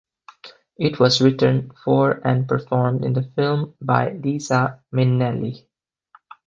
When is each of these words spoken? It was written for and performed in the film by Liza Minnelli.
It 0.79 0.99
was 0.99 1.21
written 1.21 1.73
for 1.85 2.21
and 2.25 2.47
performed 2.47 3.05
in 3.05 3.13
the 3.13 3.21
film 3.21 3.75
by 3.79 4.13
Liza 4.13 4.81
Minnelli. 4.91 5.67